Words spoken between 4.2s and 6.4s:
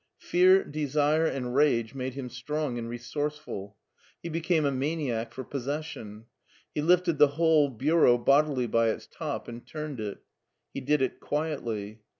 He became a maniac for possession.